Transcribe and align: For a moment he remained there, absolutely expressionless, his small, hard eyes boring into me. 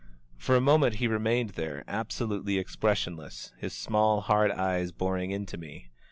For 0.35 0.55
a 0.55 0.61
moment 0.61 0.95
he 0.95 1.07
remained 1.07 1.51
there, 1.51 1.83
absolutely 1.87 2.57
expressionless, 2.57 3.53
his 3.59 3.73
small, 3.75 4.21
hard 4.21 4.49
eyes 4.49 4.91
boring 4.91 5.29
into 5.29 5.57
me. 5.59 5.91